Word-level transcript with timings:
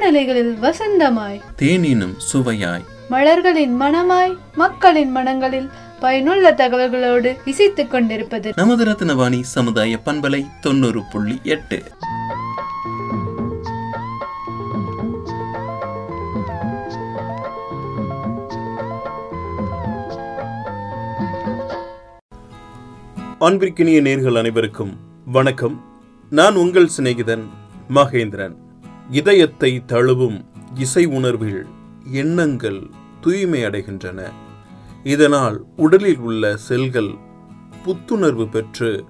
வானலைகளில் 0.00 0.56
வசந்தமாய். 0.62 1.40
தேனினும் 1.58 2.14
சுவையாய். 2.32 2.84
மலர்களின் 3.10 3.80
மனமாய் 3.80 4.36
மக்களின் 4.54 5.10
மனங்களில் 5.10 5.70
பயனுள்ள 6.00 6.52
தகவல்களோடு 6.52 7.36
இசைத்துக் 7.44 7.90
கொண்டிருப்பது. 7.90 8.52
நமது 8.56 8.84
ரத்னவாணி 8.84 9.40
சமுதாய 9.40 9.98
பண்பலை 10.04 10.46
தொண்ணூறு 10.60 11.02
புள்ளி 11.12 11.40
எட்டு. 11.42 11.82
அன்பிற்கினிய 23.40 24.00
நேர்கள் 24.00 24.38
அனைவருக்கும் 24.38 24.96
வணக்கம். 25.26 25.84
நான் 26.30 26.54
உங்கள் 26.54 26.88
சிநேகிதன் 26.98 27.44
மகேந்திரன். 27.94 28.68
இதயத்தை 29.10 29.82
தழுவும் 29.86 30.44
இசை 30.74 31.06
உணர்வில் 31.06 31.66
எண்ணங்கள் 32.12 32.90
தூய்மை 33.20 33.64
அடைகின்றன. 33.64 34.20
இதனால் 35.04 35.66
உடலில் 35.76 36.18
உள்ள 36.18 36.56
செல்கள் 36.56 37.14
புத்துணர்வு 37.84 38.50
பெற்று 38.50 39.04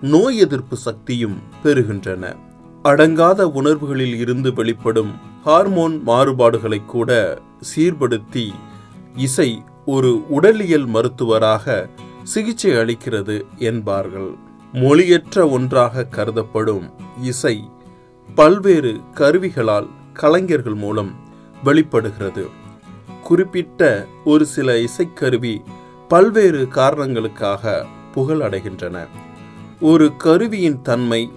நோய் 0.00 0.38
எதிர்ப்பு 0.38 0.76
சக்தியும் 0.76 1.36
பெறுகின்றன. 1.62 2.36
அடங்காத 2.82 3.42
உணர்வுகளில் 3.42 4.16
இருந்து 4.16 4.52
வெளிப்படும் 4.52 5.12
ஹார்மோன் 5.44 6.02
மாறுபாடுகளை 6.06 6.84
கூட 6.84 7.38
சீர்படுத்தி 7.76 8.52
இசை 9.16 9.62
ஒரு 9.86 10.24
உடலியல் 10.28 10.86
மருத்துவராக 10.86 11.88
சிகிச்சை 12.22 12.70
அளிக்கிறது 12.70 13.42
என்பார்கள். 13.56 14.30
மொழியற்ற 14.72 15.50
ஒன்றாக 15.50 16.06
கருதப்படும் 16.10 16.90
இசை 17.22 17.68
பல்வேறு 18.34 19.00
கருவிகளால் 19.14 19.88
கலைஞர்கள் 20.12 20.74
மூலம் 20.74 21.10
வெளிப்படுகிறது. 21.64 22.44
குறிப்பிட்ட 23.22 24.06
ஒரு 24.24 24.44
சில 24.46 24.72
இசைக்கருவி 24.72 25.52
பல்வேறு 26.08 26.68
காரணங்களுக்காக 26.68 27.86
புகழடைகின்றன 28.14 29.06
ஒரு 29.80 30.12
கருவியின் 30.16 30.82
தன்மை 30.82 31.30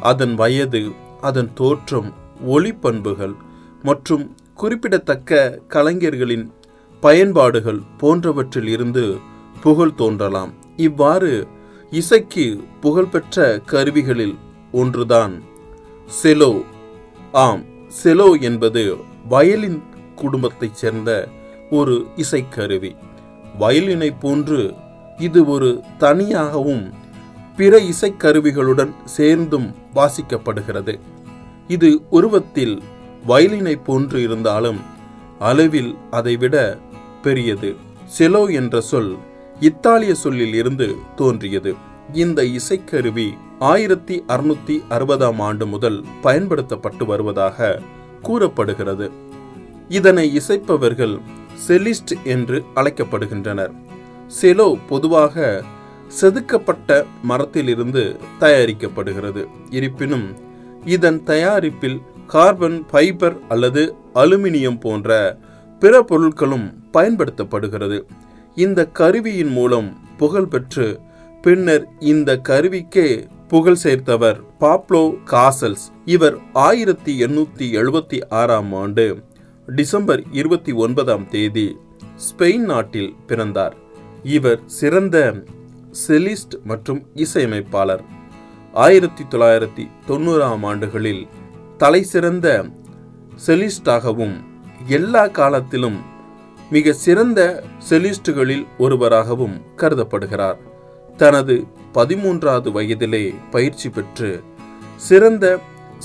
அதன் 0.00 0.34
வயது 0.34 0.82
அதன் 1.20 1.50
தோற்றம் 1.54 2.12
ஒளிப்பண்புகள் 2.46 3.34
மற்றும் 3.82 4.36
குறிப்பிடத்தக்க 4.54 5.60
கலைஞர்களின் 5.68 6.52
பயன்பாடுகள் 7.00 7.80
போன்றவற்றில் 7.98 8.66
இருந்து 8.66 9.18
புகழ் 9.60 9.94
தோன்றலாம். 9.94 10.52
இவ்வாறு 10.76 11.32
இசைக்கு 11.90 12.46
புகழ்பெற்ற 12.80 13.58
கருவிகளில் 13.66 14.36
ஒன்றுதான் 14.72 15.34
செலோ. 16.22 16.62
ஆம் 17.32 17.62
செலோ 18.02 18.40
என்பது 18.40 18.96
வயலின் 19.28 19.82
குடும்பத்தைச் 20.14 20.74
சேர்ந்த 20.74 21.28
ஒரு 21.70 22.06
இசைக்கருவி. 22.16 22.96
வயலினை 23.58 24.14
போன்று 24.20 24.74
இது 25.18 25.48
ஒரு 25.48 25.80
தனியாகவும் 25.98 26.92
பிற 27.56 27.80
இசைக்கருவிகளுடன் 27.80 28.94
சேர்ந்தும் 29.04 29.74
வாசிக்கப்படுகிறது. 29.94 30.98
இது 31.68 32.02
உருவத்தில் 32.10 32.82
வயலினை 33.28 33.80
போன்று 33.84 34.22
இருந்தாலும் 34.22 34.80
அளவில் 35.38 35.96
அதைவிட 36.10 36.78
பெரியது. 37.22 37.74
செலோ 38.18 38.52
என்ற 38.52 38.80
சொல் 38.80 39.16
இத்தாலிய 39.60 40.14
சொல்லில் 40.14 40.54
இருந்து 40.54 40.96
தோன்றியது. 41.16 41.74
இந்த 42.12 42.42
இசைக்கருவி 42.42 43.34
ஆயிரத்தி 43.58 44.24
அறுநூத்தி 44.28 44.82
அறுபதாம் 44.90 45.38
ஆண்டு 45.38 45.66
முதல் 45.66 46.04
பயன்படுத்தப்பட்டு 46.22 47.06
வருவதாக 47.06 47.80
கூறப்படுகிறது. 48.22 49.10
இதனை 49.88 50.40
இசைப்பவர்கள் 50.40 51.18
செலிஸ்ட் 51.68 52.14
என்று 52.24 52.64
அழைக்கப்படுகின்றனர். 52.74 53.72
செலோ 54.42 54.78
பொதுவாக 54.88 55.62
செதுக்கப்பட்ட 56.20 57.04
மரத்திலிருந்து 57.22 58.16
தயாரிக்கப்படுகிறது. 58.40 59.46
இருப்பினும் 59.70 60.34
இதன் 60.84 61.22
தயாரிப்பில் 61.22 62.02
கார்பன் 62.26 62.86
ஃபைபர் 62.90 63.36
அல்லது 63.48 63.94
அலுமினியம் 64.14 64.80
போன்ற 64.80 65.38
பிற 65.78 66.02
பொருட்களும் 66.02 66.74
பயன்படுத்தப்படுகிறது. 66.92 68.02
இந்த 68.54 68.86
கருவியின் 68.86 69.50
மூலம் 69.50 69.98
புகழ்பெற்று 70.18 71.00
பின்னர் 71.44 71.88
இந்த 71.98 72.36
கருவிக்கே 72.48 73.28
புகழ் 73.48 73.78
சேர்த்தவர் 73.82 74.38
பாப்லோ 74.60 75.14
காசல்ஸ். 75.30 75.84
இவர் 76.04 76.36
ஆயிரத்தி 76.52 77.24
எண்ணூத்தி 77.24 77.66
எழுபத்தி 77.80 78.18
ஆறாம் 78.28 78.72
ஆண்டு 78.72 79.04
டிசம்பர் 79.66 80.22
இருபத்தி 80.30 80.72
ஒன்பதாம் 80.72 81.28
தேதி 81.28 81.76
ஸ்பெயின் 82.26 82.64
நாட்டில் 82.72 83.14
பிறந்தார். 83.26 83.76
இவர் 84.22 84.60
சிறந்த 84.66 85.44
செலிஸ்ட் 86.06 86.56
மற்றும் 86.64 87.06
இசையமைப்பாளர். 87.14 88.04
ஆயிரத்தி 88.72 89.24
தொள்ளாயிரத்தி 89.24 89.86
தொண்ணூறாம் 90.08 90.64
ஆண்டுகளில் 90.64 91.26
தலை 91.76 92.02
சிறந்த 92.02 92.66
செலிஸ்டாகவும் 93.46 94.36
எல்லா 94.86 95.26
காலத்திலும் 95.26 96.00
மிக 96.70 96.92
சிறந்த 96.92 97.64
செலிஸ்டுகளில் 97.90 98.66
ஒருவராகவும் 98.78 99.58
கருதப்படுகிறார். 99.76 100.72
தனது 101.16 101.66
பதிமூன்றாவது 101.94 102.70
வயதிலே 102.72 103.34
பயிற்சி 103.50 103.88
பெற்று 103.88 104.42
சிறந்த 104.96 105.58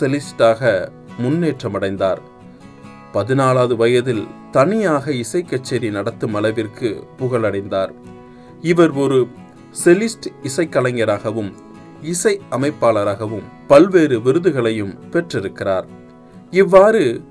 செலிஸ்டாக 0.00 0.88
முன்னேற்றமடைந்தார். 1.22 2.20
பதினாலாவது 3.12 3.76
வயதில் 3.76 4.26
தனியாக 4.50 5.12
இசை 5.12 5.42
கச்சேரி 5.42 5.90
நடத்தும் 5.90 6.34
அளவிற்கு 6.34 7.04
புகழடைந்தார். 7.18 7.92
இவர் 8.62 8.90
ஒரு 8.90 9.28
செலிஸ்ட் 9.84 10.28
இசைக்கலைஞராகவும் 10.42 11.52
இசை 12.02 12.40
அமைப்பாளராகவும் 12.50 13.44
பல்வேறு 13.66 14.20
விருதுகளையும் 14.20 15.10
பெற்றிருக்கிறார். 15.10 15.86
இவ்வாறு 16.50 17.22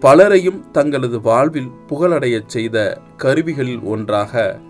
பலரையும் 0.00 0.70
தங்களது 0.70 1.20
வாழ்வில் 1.20 1.70
புகழடையச் 1.88 2.48
செய்த 2.48 3.00
கருவிகளில் 3.16 3.82
ஒன்றாக 3.82 4.60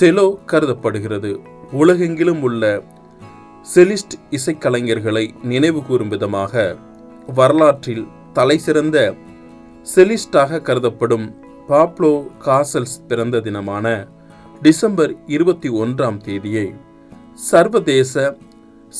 செலோ 0.00 0.44
கருதப்படுகிறது. 0.44 1.50
உலகெங்கிலும் 1.72 2.40
உள்ள 2.40 2.82
செலிஸ்ட் 3.74 4.14
இசைக்கலைஞர்களை 4.30 5.34
நினைவு 5.42 5.82
கூறும் 5.82 6.08
விதமாக 6.08 6.76
வரலாற்றில் 7.34 8.06
தலைசிறந்த 8.32 9.14
செலிஸ்டாக 9.94 10.60
கருதப்படும் 10.62 11.34
பாப்லோ 11.68 12.26
காசல்ஸ் 12.44 13.06
பிறந்த 13.08 13.40
தினமான 13.40 14.06
டிசம்பர் 14.62 15.14
இருபத்தி 15.26 15.68
ஒன்றாம் 15.68 16.16
தேதியை 16.16 16.74
சர்வதேச 17.34 18.36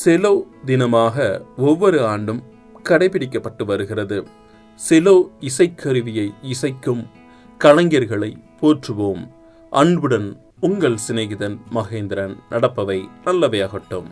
செலோ 0.05 0.43
தினமாக 0.65 1.45
ஒவ்வொரு 1.57 2.05
ஆண்டும் 2.05 2.43
கடைபிடிக்கப்பட்டு 2.89 3.65
வருகிறது. 3.65 4.27
செலோ 4.89 5.29
இசைக்கருவியை 5.39 6.33
இசைக்கும் 6.41 7.03
கலைஞர்களை 7.59 8.35
போற்றுவோம். 8.61 9.23
அன்புடன் 9.69 10.42
உங்கள் 10.67 10.97
சிநேகிதன் 11.07 11.55
மகேந்திரன் 11.73 12.35
நடப்பவை 12.51 12.97
நல்லவையாகட்டும். 13.25 14.05